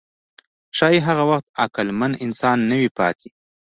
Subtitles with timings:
[0.77, 3.29] ښایي هغه وخت عقلمن انسان نه وي پاتې.